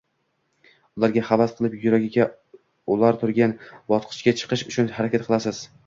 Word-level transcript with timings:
ularga 0.99 1.23
havas 1.27 1.53
qilib 1.59 1.75
yuqoriga 1.81 2.27
ular 2.97 3.23
turgan 3.25 3.57
bosqichga 3.95 4.39
chiqish 4.43 4.69
uchun 4.73 4.95
harakat 4.99 5.31
qilasiz 5.33 5.67